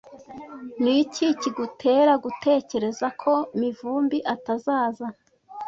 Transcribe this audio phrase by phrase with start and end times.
[0.83, 5.07] Niki kigutera gutekereza ko Mivumbi atazaza?